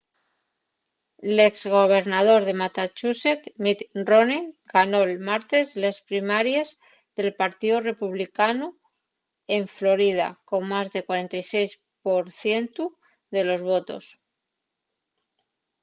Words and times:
l’ex 1.35 1.53
gobernador 1.73 2.41
de 2.45 2.53
massachusetts 2.61 3.51
mitt 3.63 3.79
romney 4.09 4.41
ganó’l 4.73 5.11
martes 5.29 5.65
les 5.83 5.97
primaries 6.09 6.69
del 7.17 7.29
partíu 7.41 7.75
republicanu 7.89 8.67
en 9.55 9.63
florida 9.77 10.27
con 10.49 10.61
más 10.71 10.87
del 10.93 11.05
46 11.09 11.79
por 12.03 12.23
cientu 12.41 12.83
de 13.35 13.41
los 13.47 13.61
votos 13.71 14.03